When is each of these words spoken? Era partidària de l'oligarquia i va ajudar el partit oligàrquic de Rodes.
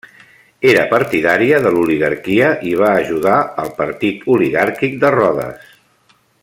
Era 0.69 0.85
partidària 0.93 1.59
de 1.65 1.73
l'oligarquia 1.75 2.47
i 2.71 2.73
va 2.81 2.89
ajudar 3.03 3.37
el 3.65 3.71
partit 3.83 4.27
oligàrquic 4.37 5.01
de 5.05 5.17
Rodes. 5.21 5.75